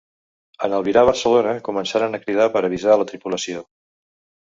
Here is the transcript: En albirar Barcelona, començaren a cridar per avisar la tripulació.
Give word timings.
En 0.67 0.75
albirar 0.77 1.03
Barcelona, 1.09 1.53
començaren 1.69 2.21
a 2.21 2.23
cridar 2.25 2.51
per 2.59 2.65
avisar 2.73 3.01
la 3.03 3.11
tripulació. 3.15 3.67